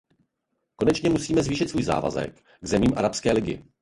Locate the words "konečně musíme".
0.75-1.43